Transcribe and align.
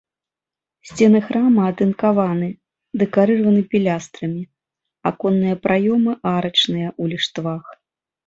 Сцены 0.91 1.19
храма 1.25 1.61
атынкаваны, 1.71 2.47
дэкарыраваны 3.01 3.61
пілястрамі, 3.75 4.41
аконныя 5.11 5.55
праёмы 5.65 6.11
арачныя 6.35 6.89
ў 7.01 7.13
ліштвах. 7.13 7.63